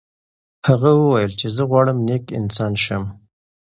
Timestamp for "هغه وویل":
0.67-1.31